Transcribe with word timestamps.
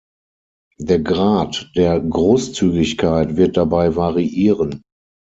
Der 0.79 0.97
Grad 0.97 1.69
der 1.75 1.99
Großzügigkeit 1.99 3.35
wird 3.35 3.55
dabei 3.55 3.95
variieren. 3.95 4.81